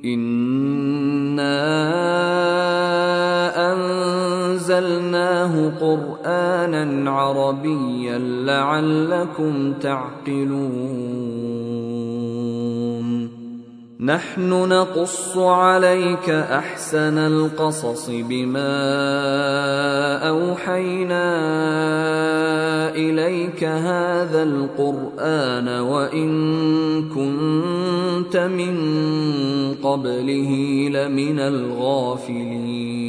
إِنَّا 0.04 1.78
أنزلناه 4.78 5.72
قرآنا 5.80 7.10
عربيا 7.10 8.18
لعلكم 8.18 9.72
تعقلون. 9.72 11.18
نحن 14.00 14.50
نقص 14.68 15.36
عليك 15.36 16.30
أحسن 16.30 17.18
القصص 17.18 18.10
بما 18.10 18.68
أوحينا 20.28 21.28
إليك 22.94 23.64
هذا 23.64 24.42
القرآن 24.42 25.68
وإن 25.68 26.28
كنت 27.08 28.36
من 28.36 28.74
قبله 29.82 30.50
لمن 30.88 31.38
الغافلين. 31.38 33.08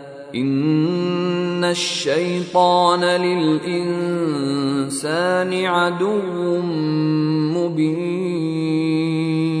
ان 0.35 1.63
الشيطان 1.63 3.03
للانسان 3.03 4.85
عدو 5.65 6.61
مبين 7.55 9.60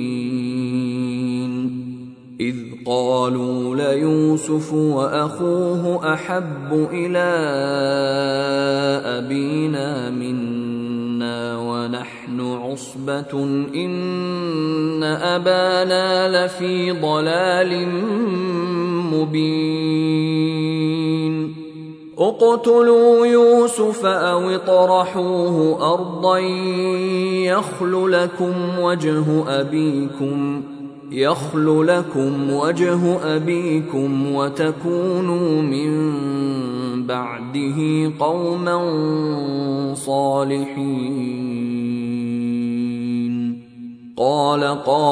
قالوا 2.85 3.75
ليوسف 3.75 4.73
وأخوه 4.73 6.13
أحب 6.13 6.87
إلى 6.91 7.29
أبينا 9.05 10.09
منا 10.09 11.57
ونحن 11.57 12.41
عصبة 12.41 13.43
إن 13.75 15.03
أبانا 15.03 16.45
لفي 16.45 16.91
ضلال 16.91 17.87
مبين. 19.13 20.31
اقتلوا 22.17 23.25
يوسف 23.25 24.05
أو 24.05 24.49
اطرحوه 24.49 25.93
أرضا 25.93 26.37
يخل 27.47 28.11
لكم 28.11 28.79
وجه 28.79 29.25
أبيكم. 29.47 30.63
يخل 31.11 31.87
لكم 31.87 32.53
وجه 32.53 32.99
أبيكم 33.35 34.35
وتكونوا 34.35 35.61
من 35.61 35.91
بعده 37.07 38.11
قوما 38.19 38.77
صالحين. 39.93 41.51
قال 44.17 44.63
قائل 44.63 45.11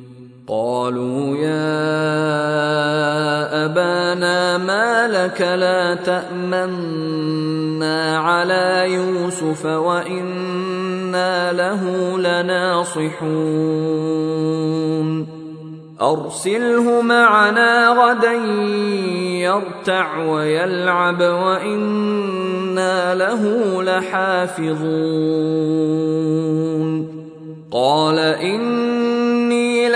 قالوا 0.51 1.37
يا 1.37 1.65
أبانا 3.65 4.57
ما 4.57 5.07
لك 5.07 5.41
لا 5.41 5.95
تأمنا 5.95 7.17
على 8.17 8.93
يوسف 8.93 9.65
وإنا 9.65 11.53
له 11.53 12.17
لناصحون. 12.17 13.11
أرسله 16.01 17.01
معنا 17.01 17.89
غدا 17.89 18.33
يرتع 19.39 20.17
ويلعب 20.17 21.21
وإنا 21.21 23.15
له 23.15 23.43
لحافظون. 23.83 24.81
قال 27.71 28.19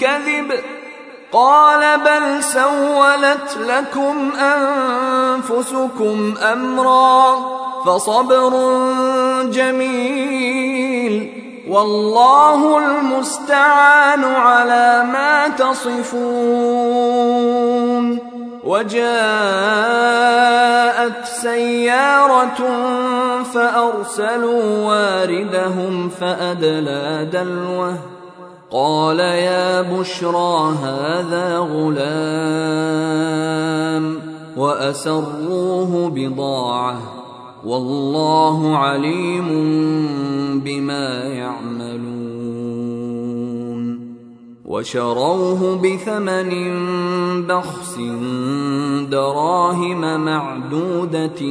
كذب 0.00 0.52
قال 1.32 2.00
بل 2.00 2.42
سولت 2.42 3.58
لكم 3.60 4.32
أنفسكم 4.36 6.34
أمرا 6.52 7.36
فصبر 7.86 8.52
جميل 9.50 11.32
والله 11.68 12.78
المستعان 12.78 14.24
على 14.24 15.04
ما 15.12 15.48
تصفون 15.48 16.98
وجاءت 18.64 19.08
سيارة 21.24 22.58
فأرسلوا 23.54 24.86
واردهم 24.86 26.08
فأدلى 26.08 27.28
دلوه 27.32 28.17
قال 28.70 29.18
يا 29.18 29.82
بشرى 29.82 30.74
هذا 30.82 31.58
غلام 31.58 32.08
وأسروه 34.56 36.10
بضاعة 36.14 37.02
والله 37.64 38.76
عليم 38.76 39.48
بما 40.64 41.22
يعملون 41.24 42.08
وشروه 44.64 45.76
بثمن 45.76 46.50
بخس 47.46 47.98
دراهم 49.10 50.24
معدودة 50.24 51.42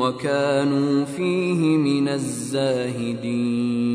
وكانوا 0.00 1.04
فيه 1.04 1.76
من 1.76 2.08
الزاهدين 2.08 3.94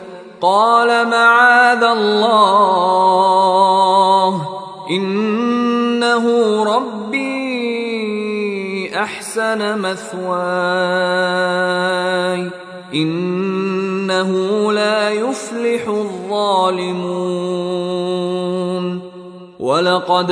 قال 0.41 1.07
معاذ 1.07 1.83
الله 1.83 2.71
إنه 4.89 6.25
ربي 6.63 7.81
أحسن 8.95 9.77
مثواي 9.81 10.81
إنه 12.93 14.31
لا 14.71 15.09
يفلح 15.09 15.87
الظالمون 15.87 17.41
ولقد 19.59 20.31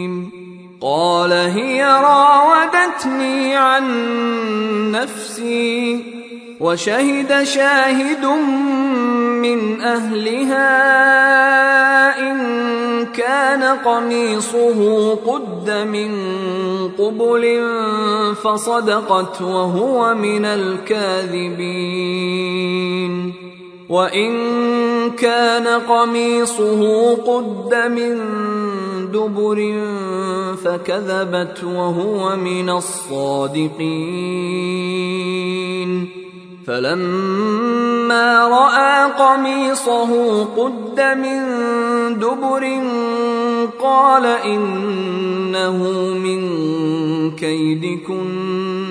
قال 0.81 1.33
هي 1.33 1.83
راودتني 1.83 3.55
عن 3.55 3.85
نفسي 4.91 6.03
وشهد 6.59 7.43
شاهد 7.43 8.25
من 9.41 9.81
أهلها 9.81 10.69
إن 12.19 13.05
كان 13.05 13.63
قميصه 13.63 15.15
قد 15.15 15.69
من 15.69 16.11
قبل 16.97 17.61
فصدقت 18.43 19.41
وهو 19.41 20.13
من 20.13 20.45
الكاذبين 20.45 21.91
وإن 23.91 24.31
كان 25.11 25.67
قميصه 25.67 27.13
قد 27.15 27.75
من 27.75 28.17
دبر 29.11 29.59
فكذبت 30.63 31.63
وهو 31.63 32.35
من 32.35 32.69
الصادقين. 32.69 33.81
فلما 36.67 38.47
رأى 38.47 39.11
قميصه 39.11 40.43
قد 40.43 41.01
من 41.01 41.41
دبر 42.19 42.81
قال 43.79 44.25
إنه 44.25 45.77
من 46.13 46.41
كيدكن. 47.35 48.90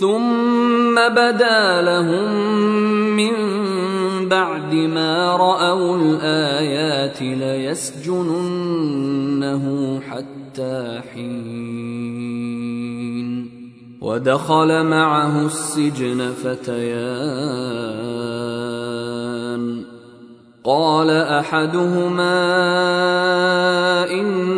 ثم 0.00 0.94
بدا 0.94 1.82
لهم 1.82 2.32
من 3.16 3.34
بعد 4.28 4.74
ما 4.74 5.36
رأوا 5.36 5.96
الآيات 5.96 7.22
ليسجننه 7.22 8.40
حتى 10.10 11.00
حين. 11.14 11.88
ودخل 14.00 14.84
معه 14.84 15.46
السجن 15.46 16.32
فتيان. 16.44 17.78
قال 20.64 21.10
أحدهما 21.10 22.38
اني 24.10 24.57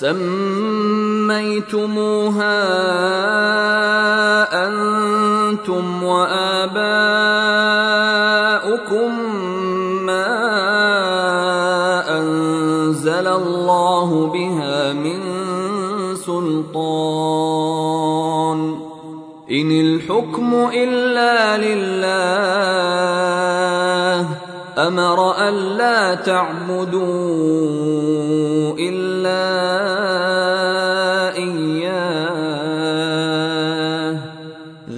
سميتموها 0.00 1.36
أنتم 4.66 6.02
وآباؤكم 6.02 6.70
ما 10.06 10.32
أنزل 12.18 13.26
الله 13.26 14.26
بها 14.26 14.92
من 14.92 15.20
سلطان. 16.16 17.70
إن 19.50 19.70
الحكم 19.80 20.70
إلا 20.74 21.56
لله 21.58 22.90
أمر 24.78 25.48
الا 25.48 26.14
تعبدوا 26.14 27.00
الا 28.78 29.50
اياه 31.36 32.30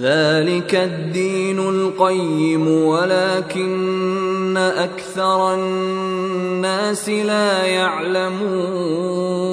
ذلك 0.01 0.75
الدين 0.75 1.59
القيم 1.59 2.67
ولكن 2.67 4.57
أكثر 4.57 5.53
الناس 5.53 7.09
لا 7.09 7.65
يعلمون 7.65 9.52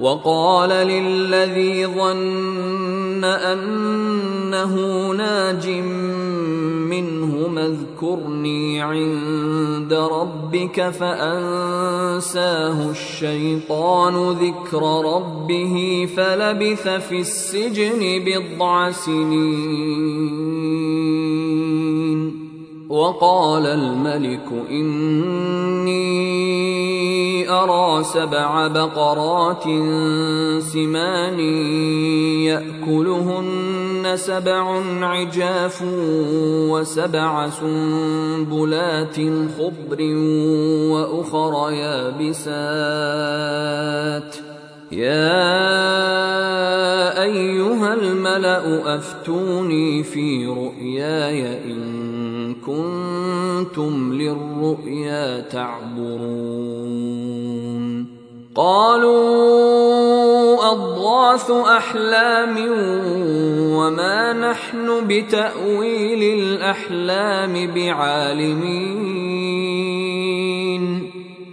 وقال 0.00 0.70
للذي 0.70 1.86
ظن 1.86 3.24
أنه 3.24 4.74
ناج 5.12 5.68
منهما 6.90 7.66
اذكرني 7.66 8.82
عند 8.82 9.92
ربك 9.92 10.90
فأنساه 10.90 12.90
الشيطان 12.90 14.30
ذكر 14.30 14.82
ربه 15.14 16.08
فلبث 16.16 16.88
في 16.88 17.20
السجن 17.20 18.24
بضع 18.24 18.90
سنين. 18.90 20.36
وقال 22.96 23.66
الملك 23.66 24.48
إني 24.70 26.06
أرى 27.50 28.04
سبع 28.04 28.68
بقرات 28.68 29.64
سمان 30.62 31.40
يأكلهن 32.48 34.12
سبع 34.14 34.80
عجاف 35.00 35.82
وسبع 36.72 37.50
سنبلات 37.50 39.16
خضر 39.58 40.00
وأخر 40.92 41.70
يابسات. 41.72 43.16
يا 44.92 45.42
أيها 47.22 47.94
الملأ 47.94 48.96
أفتوني 48.96 50.02
في 50.02 50.46
رؤياي 50.46 51.72
إن 51.72 52.15
كنتم 52.66 54.12
للرؤيا 54.12 55.40
تعبرون. 55.40 57.26
قالوا 58.54 59.76
أضغاث 60.72 61.50
أحلام 61.50 62.56
وما 63.76 64.32
نحن 64.32 65.06
بتأويل 65.06 66.40
الأحلام 66.40 67.72
بعالمين. 67.74 69.06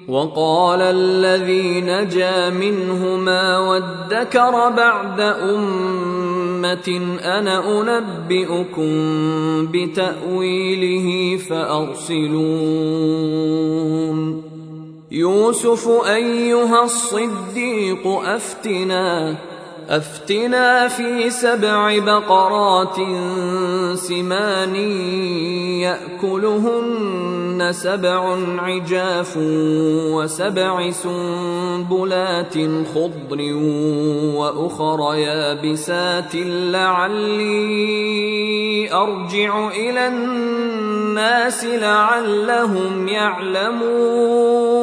وقال 0.08 0.82
الذي 0.82 1.82
نجا 1.82 2.50
منهما 2.50 3.60
وادكر 3.60 4.70
بعد 4.70 5.20
أمة 5.22 7.18
أنا 7.24 7.82
أنبئكم 7.82 8.92
بتأويله 9.72 11.38
فأرسلون. 11.38 12.94
يوسف 15.12 15.88
أيها 16.08 16.84
الصديق 16.84 18.08
أفتنا 18.08 19.36
أفتنا 19.90 20.88
في 20.88 21.30
سبع 21.30 22.00
بقرات 22.00 22.96
سمان 23.96 24.76
يأكلهن 25.84 27.70
سبع 27.72 28.38
عجاف 28.60 29.38
وسبع 30.14 30.92
سنبلات 30.92 32.54
خضر 32.96 33.54
وأخر 34.36 35.16
يابسات 35.16 36.36
لعلي 36.76 37.84
أرجع 38.94 39.68
إلى 39.68 40.08
الناس 40.08 41.66
لعلهم 41.66 43.08
يعلمون. 43.08 44.83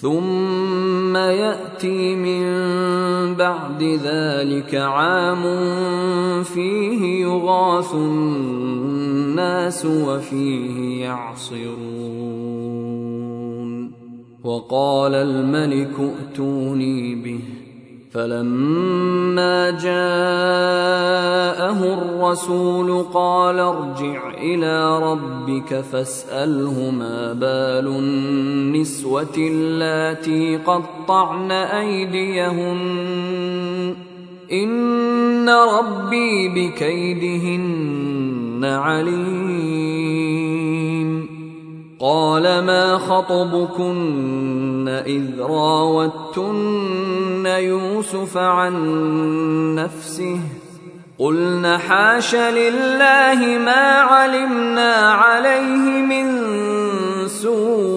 ثم 0.00 1.16
يأتي 1.16 2.16
من 2.16 2.44
بعد 3.34 3.82
ذلك 3.82 4.74
عام 4.74 5.42
فيه 6.42 7.22
يغاث 7.22 7.94
الناس 7.94 9.86
وفيه 9.86 11.04
يعصرون. 11.04 12.56
وقال 14.44 15.14
الملك 15.14 15.94
ائتوني 16.00 17.14
به. 17.14 17.40
فلما 18.16 19.70
جاءه 19.70 19.94
الرسول 21.94 23.04
قال 23.14 23.58
ارجع 23.58 24.30
إلى 24.34 24.98
ربك 24.98 25.84
فاسأله 25.92 26.90
ما 26.90 27.32
بال 27.32 27.86
النسوة 27.86 29.34
اللاتي 29.38 30.56
قطعن 30.56 31.50
أيديهن. 31.50 32.76
إن 34.52 35.48
ربي 35.48 36.48
بكيدهن 36.48 38.64
عليم. 38.64 40.65
قال 42.00 42.42
ما 42.42 42.98
خطبكن 42.98 44.88
اذ 45.06 45.40
راوتن 45.40 46.66
يوسف 47.46 48.36
عن 48.36 48.74
نفسه 49.74 50.40
قلن 51.18 51.78
حاش 51.78 52.34
لله 52.34 53.58
ما 53.64 54.00
علمنا 54.00 55.12
عليه 55.12 56.02
من 56.02 56.42
سوء 57.28 57.95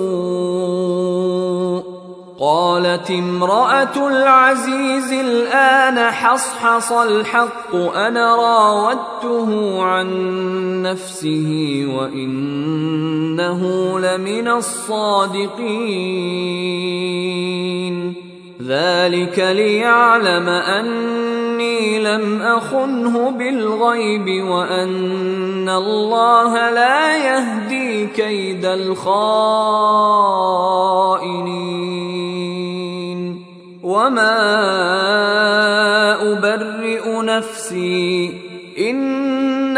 قالت 2.42 3.12
امرأة 3.12 4.08
العزيز 4.08 5.12
الآن 5.12 6.12
حصحص 6.12 6.92
الحق 6.92 7.76
أنا 7.76 8.36
راودته 8.36 9.82
عن 9.84 10.08
نفسه 10.82 11.84
وإنه 11.88 13.62
لمن 14.00 14.48
الصادقين. 14.48 15.50
ذلك 18.70 19.40
ليعلم 19.40 20.50
اني 20.50 22.00
لم 22.00 22.42
اخنه 22.42 23.30
بالغيب 23.32 24.46
وان 24.46 25.70
الله 25.70 26.70
لا 26.70 27.18
يهدي 27.18 28.08
كيد 28.08 28.66
الخائنين 28.66 29.10
وما 33.84 34.40
ابرئ 36.32 37.22
نفسي 37.22 38.34
ان 38.80 39.78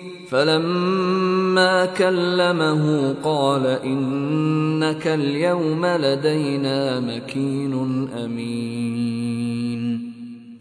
فلما 0.31 1.85
كلمه 1.85 3.15
قال 3.23 3.67
إنك 3.67 5.07
اليوم 5.07 5.85
لدينا 5.85 6.99
مكين 6.99 8.07
أمين. 8.25 10.11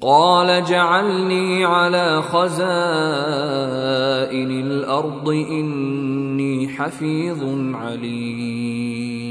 قال 0.01 0.65
جعلني 0.65 1.65
على 1.65 2.23
خزائن 2.23 2.61
الأرض 4.51 5.29
إني 5.29 6.69
حفيظ 6.69 7.45
عليم. 7.75 9.31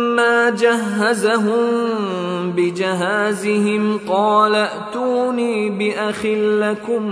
جهزهم 0.49 1.61
بجهازهم 2.55 3.99
قال 4.07 4.55
ائتوني 4.55 5.69
باخ 5.69 6.25
لكم 6.25 7.03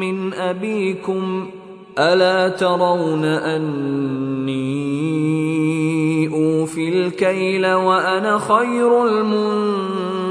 من 0.00 0.34
ابيكم 0.34 1.50
الا 1.98 2.48
ترون 2.48 3.24
اني 3.24 4.70
اوفي 6.32 6.88
الكيل 6.88 7.66
وأنا 7.66 8.38
خير 8.38 9.06
المنزلين 9.06 10.30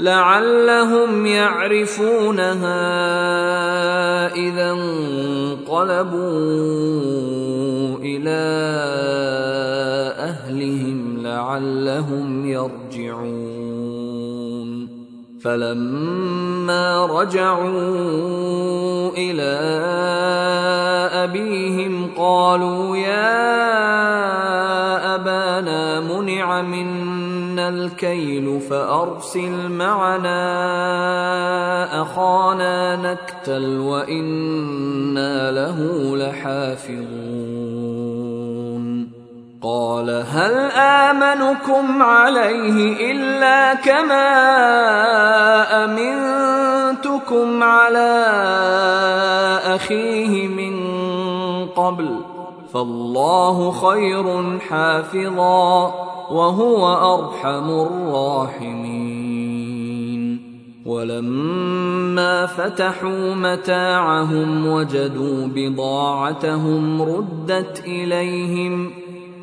لعلهم 0.00 1.26
يعرفونها 1.26 2.86
إذا 4.34 4.70
انقلبوا 4.70 6.16
إلى 7.98 8.42
أهلهم 10.18 11.22
لعلهم 11.22 12.46
يرجعون. 12.46 13.66
فلما 15.42 17.06
رجعوا 17.06 19.10
إلى 19.16 19.56
أبيهم 21.24 22.10
قالوا 22.16 22.96
يا 22.96 23.46
أبانا 25.14 26.00
منع 26.00 26.62
منا 26.62 27.05
الكيل 27.68 28.60
فأرسل 28.60 29.68
معنا 29.68 30.42
أخانا 32.02 32.96
نكتل 32.96 33.78
وإنا 33.78 35.50
له 35.50 35.78
لحافظون. 36.16 37.56
قال 39.62 40.10
هل 40.10 40.54
آمنكم 40.76 42.02
عليه 42.02 43.10
إلا 43.12 43.74
كما 43.74 44.28
أمنتكم 45.84 47.62
على 47.62 48.26
أخيه 49.64 50.48
من 50.48 50.76
قبل 51.66 52.20
فالله 52.74 53.70
خير 53.70 54.58
حافظا. 54.60 56.15
وهو 56.30 57.14
أرحم 57.18 57.70
الراحمين. 57.70 59.26
ولما 60.86 62.46
فتحوا 62.46 63.34
متاعهم 63.34 64.66
وجدوا 64.66 65.46
بضاعتهم 65.54 67.02
ردت 67.02 67.82
إليهم 67.86 68.90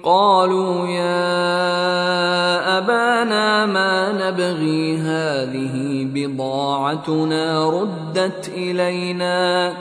قالوا 0.04 0.88
يا 0.88 2.78
أبانا 2.78 3.66
ما 3.66 4.12
نبغي 4.12 4.98
هذه 4.98 6.08
بضاعتنا 6.14 7.70
ردت 7.70 8.52
إلينا. 8.56 9.74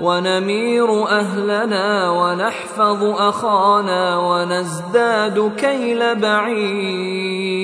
ونمير 0.00 1.08
أهلنا 1.08 2.10
ونحفظ 2.10 3.04
أخانا 3.04 4.18
ونزداد 4.18 5.52
كيل 5.56 6.14
بعير. 6.14 7.58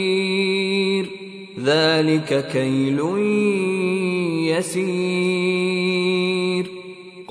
ذلك 1.64 2.47
كيل 2.53 3.01
يسير. 4.59 6.23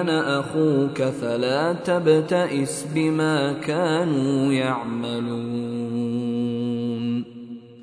أنا 0.00 0.40
أخوك 0.40 1.02
فلا 1.02 1.72
تبتئس 1.72 2.86
بما 2.94 3.52
كانوا 3.52 4.52
يعملون. 4.52 6.04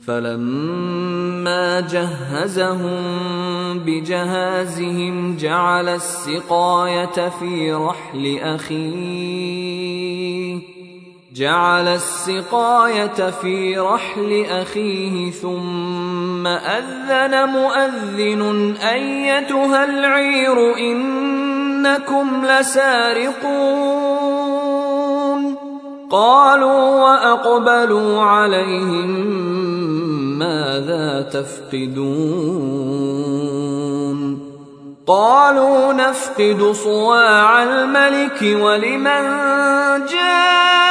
فلما 0.08 1.80
جهزهم 1.80 3.00
بجهازهم 3.80 5.38
جعل 5.38 5.90
السقاية 5.90 7.30
في 7.30 7.74
رحل 7.74 8.40
أخيه. 8.42 9.82
جعل 11.36 11.88
السقاية 11.88 13.30
في 13.42 13.78
رحل 13.80 14.46
أخيه 14.50 15.32
ثم 15.32 16.48
أذن 16.48 17.50
مؤذن 17.50 18.76
أيتها 18.76 19.84
العير 19.86 20.78
إنكم 20.78 22.46
لسارقون. 22.46 23.52
قالوا 26.12 27.02
وأقبلوا 27.04 28.22
عليهم 28.22 29.10
ماذا 30.40 31.22
تفقدون؟ 31.22 32.42
قالوا 35.08 35.94
نفقد 35.94 36.72
صواع 36.72 37.64
الملك 37.64 38.42
ولمن 38.62 39.24
جاء؟ 40.06 40.91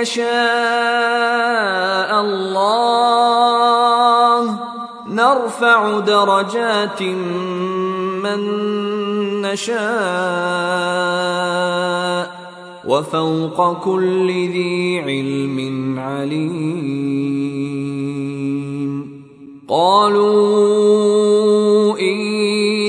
يشاء 0.00 0.30
الله 2.20 3.40
نرفع 5.08 5.98
درجات 5.98 7.02
من 8.22 8.40
نشاء 9.42 9.80
وفوق 12.86 13.58
كل 13.84 14.28
ذي 14.28 15.00
علم 15.00 15.58
عليم. 15.98 17.50
قالوا 19.68 20.30
إن 21.98 22.16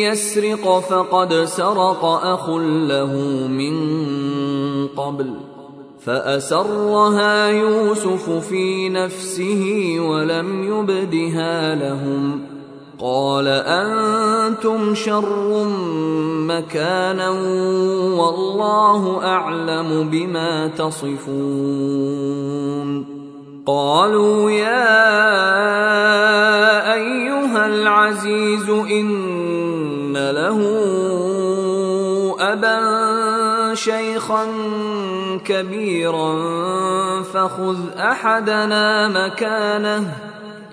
يسرق 0.10 0.80
فقد 0.80 1.34
سرق 1.34 2.06
أخ 2.06 2.50
له 2.90 3.14
من 3.48 3.76
قبل. 4.88 5.51
فأسرها 6.06 7.48
يوسف 7.48 8.30
في 8.30 8.90
نفسه 8.90 9.96
ولم 10.00 10.64
يبدها 10.64 11.76
لهم. 11.76 12.42
قال 13.00 13.48
أنتم 13.48 14.96
شر 14.96 15.66
مكانا 16.48 17.30
والله 18.20 19.26
أعلم 19.26 20.10
بما 20.10 20.68
تصفون. 20.68 21.22
قالوا 23.66 24.52
يا 24.52 25.04
أيها 26.94 27.66
العزيز 27.68 28.70
إن 28.70 30.14
له 30.14 30.60
أبا 32.40 33.61
شيخا 33.74 34.46
كبيرا 35.46 36.34
فخذ 37.22 37.78
أحدنا 37.98 39.08
مكانه 39.08 40.14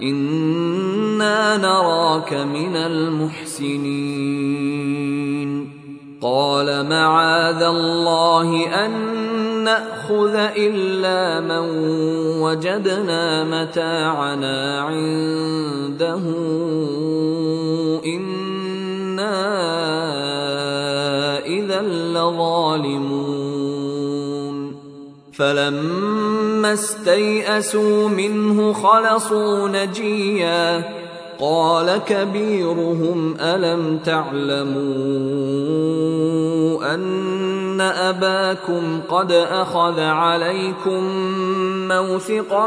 إنا 0.03 1.57
نراك 1.57 2.33
من 2.35 2.77
المحسنين. 2.77 4.19
قال 6.21 6.89
معاذ 6.89 7.63
الله 7.63 8.67
أن 8.87 8.91
نأخذ 9.65 10.35
إلا 10.35 11.41
من 11.41 11.65
وجدنا 12.43 13.45
متاعنا 13.45 14.81
عنده 14.81 16.23
إنا 18.07 19.98
فلما 22.31 23.09
فلما 25.33 26.73
استيئسوا 26.73 28.09
منه 28.09 28.73
خلصوا 28.73 29.69
نجيا. 29.69 30.99
قال 31.41 32.01
كبيرهم 32.09 33.37
ألم 33.41 33.99
تعلموا 33.99 34.79
أن 36.95 37.81
أباكم 37.81 39.01
قد 39.09 39.33
أخذ 39.33 40.01
عليكم 40.01 41.05
موثقا 41.88 42.67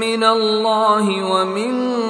من 0.00 0.24
الله 0.24 1.32
ومن 1.32 2.00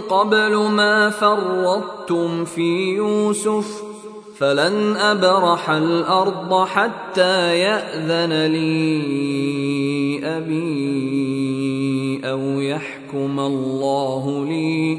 قبل 0.00 0.56
ما 0.56 1.10
فرطتم 1.10 2.44
في 2.44 2.94
يوسف؟ 2.94 3.91
فلن 4.42 4.96
ابرح 4.96 5.70
الأرض 5.70 6.64
حتى 6.64 7.58
ياذن 7.58 8.46
لي 8.46 10.20
ابي 10.24 12.20
أو 12.24 12.40
يحكم 12.60 13.40
الله 13.40 14.44
لي 14.48 14.98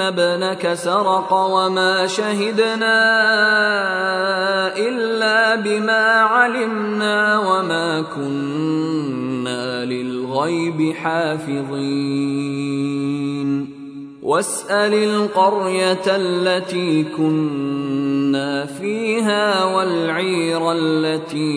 ابنك 0.08 0.74
سرق 0.74 1.32
وما 1.32 2.06
شهدنا 2.06 2.98
إلا 4.76 5.54
بما 5.56 6.04
علمنا 6.20 7.38
وما 7.38 8.02
كنا 8.16 9.84
للغيب 9.84 10.92
حافظين. 10.92 12.64
واسأل 14.22 14.94
القرية 14.94 16.06
التي 16.06 17.04
كنا 17.04 18.03
فيها 18.66 19.64
والعير 19.64 20.72
التي 20.72 21.54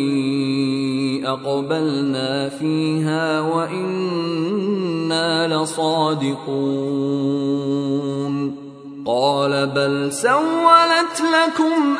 اقبلنا 1.25 2.49
فيها 2.49 3.41
وأنا 3.41 4.67
لصادقون 5.47 6.67
قال 9.05 9.67
بل 9.67 10.11
سولت 10.13 11.21
لكم 11.21 11.97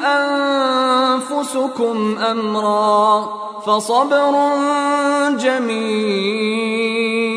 انفسكم 0.86 2.18
امرا 2.18 3.30
فصبر 3.66 4.34
جميل 5.40 7.37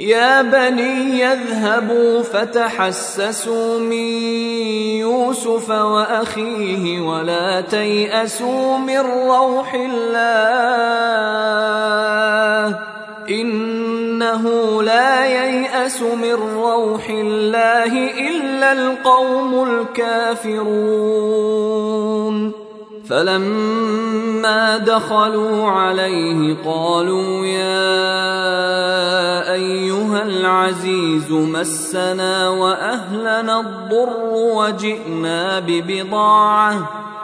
يا 0.00 0.42
بني 0.42 1.20
يذهبوا 1.20 2.22
فتحسسوا 2.22 3.78
من 3.78 4.08
يوسف 5.00 5.70
وأخيه 5.70 7.00
ولا 7.00 7.60
تيأسوا 7.60 8.78
من 8.78 8.98
روح 8.98 9.74
الله 9.74 10.56
إنه 13.30 14.82
لا 14.82 15.26
ييأس 15.26 16.02
من 16.02 16.34
روح 16.34 17.08
الله 17.10 18.10
إلا 18.28 18.72
القوم 18.72 19.62
الكافرون 19.62 21.06
فلما 23.08 24.78
دخلوا 24.78 25.70
عليه 25.70 26.56
قالوا 26.64 27.46
يا 27.46 28.06
أيها 29.52 30.22
العزيز 30.22 31.32
مسنا 31.32 32.48
وأهلنا 32.48 33.60
الضر 33.60 34.16
وجئنا 34.32 35.58
ببضاعة 35.58 37.06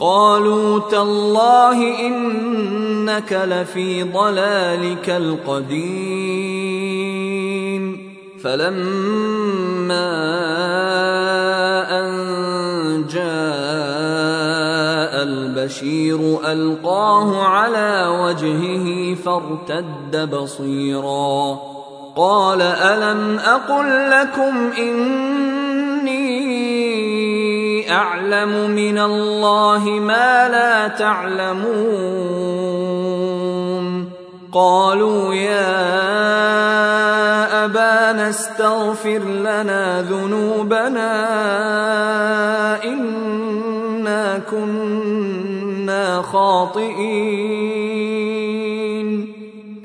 قالوا 0.00 0.80
تالله 0.90 2.06
إنك 2.06 3.32
لفي 3.32 4.02
ضلالك 4.02 5.10
القديم. 5.10 6.18
فلما 8.44 10.10
أن 12.00 12.08
جاء 13.10 13.28
البشير 15.22 16.38
ألقاه 16.52 17.42
على 17.42 18.06
وجهه 18.20 19.14
فارتد 19.14 20.30
بصيرا. 20.34 21.58
قال 22.16 22.62
ألم 22.62 23.38
أقل 23.38 24.10
لكم 24.10 24.70
إني 24.78 26.67
أعلم 27.90 28.70
من 28.70 28.98
الله 28.98 29.84
ما 29.84 30.48
لا 30.48 30.88
تعلمون. 30.88 32.48
قالوا 34.52 35.34
يا 35.34 35.78
أبانا 37.64 38.28
استغفر 38.28 39.18
لنا 39.18 40.02
ذنوبنا 40.02 41.14
إنا 42.84 44.38
كنا 44.50 46.22
خاطئين. 46.22 47.38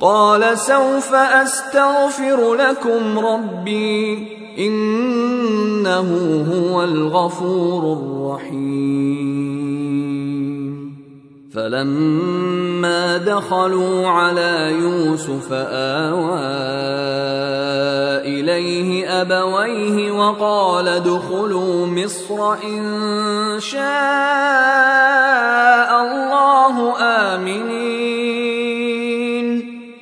قال 0.02 0.58
سوف 0.58 1.14
أستغفر 1.14 2.54
لكم 2.54 3.20
ربي. 3.20 4.43
إنه 4.58 6.10
هو 6.52 6.84
الغفور 6.84 7.94
الرحيم. 7.94 9.54
فلما 11.54 13.18
دخلوا 13.18 14.08
على 14.08 14.74
يوسف 14.82 15.48
آوى 15.52 16.40
إليه 18.26 19.22
أبويه 19.22 20.12
وقال 20.12 20.88
ادخلوا 20.88 21.86
مصر 21.86 22.54
إن 22.54 23.60
شاء 23.60 23.82
الله 26.02 27.02
آمنين. 27.02 29.03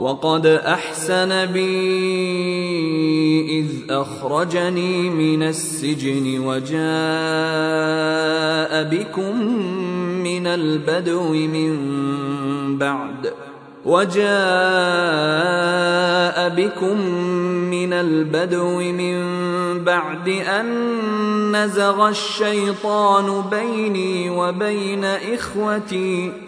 وقد 0.00 0.46
أحسن 0.46 1.46
بي 1.46 1.78
إذ 3.60 3.66
أخرجني 3.90 5.10
من 5.10 5.42
السجن 5.42 6.38
وجاء 6.38 6.78
بكم 8.84 9.42
من 10.22 10.46
البدو 10.46 11.32
من 11.32 11.78
بعد 12.78 13.32
وجاء 13.84 14.28
بكم 16.48 17.00
من 17.70 17.92
البدو 17.92 18.80
من 18.80 19.18
بعد 19.84 20.28
أن 20.28 20.66
نزغ 21.56 22.08
الشيطان 22.08 23.44
بيني 23.50 24.30
وبين 24.30 25.04
إخوتي 25.04 26.47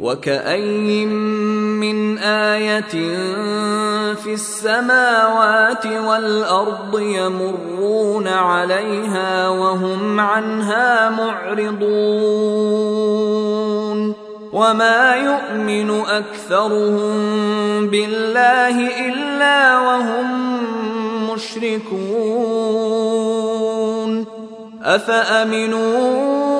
وكاين 0.00 1.08
من 1.80 2.18
إيه 2.18 2.80
في 4.14 4.32
السماوات 4.34 5.86
والارض 5.86 7.00
يمرون 7.00 8.28
عليها 8.28 9.48
وهم 9.48 10.20
عنها 10.20 11.10
معرضون 11.10 11.90
وما 14.52 15.14
يؤمن 15.14 15.90
اكثرهم 16.00 17.10
بالله 17.86 19.06
الا 19.08 19.78
وهم 19.78 20.30
مشركون 21.32 22.70
افامنوا 24.82 26.50
ان 26.56 26.59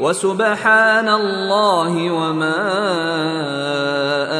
وسبحان 0.00 1.08
الله 1.08 2.10
وما 2.10 2.62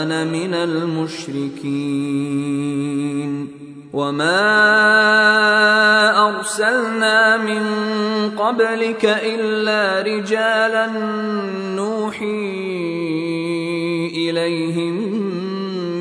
أنا 0.02 0.24
من 0.24 0.54
المشركين 0.54 2.00
وما 3.92 4.40
أرسلنا 6.28 7.36
من 7.36 7.62
قبلك 8.38 9.04
إلا 9.04 10.02
رجالا 10.02 10.86
نوحي 11.76 12.60
إليهم 14.16 14.94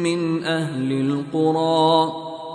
من 0.04 0.44
أهل 0.44 0.92
القرى 0.92 2.19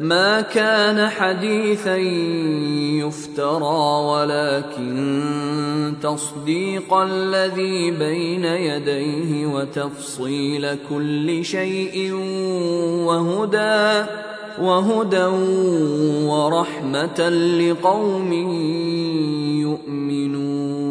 ما 0.00 0.40
كان 0.40 1.08
حديثا 1.08 1.96
يفترى 3.06 4.04
ولكن 4.10 5.94
تصديق 6.02 6.94
الذي 6.94 7.90
بين 7.90 8.44
يديه 8.44 9.46
وتفصيل 9.46 10.78
كل 10.88 11.44
شيء 11.44 12.12
وهدى 13.06 14.06
وهدى 14.60 15.26
ورحمة 16.26 17.28
لقوم 17.60 18.32
يؤمنون. 19.62 20.81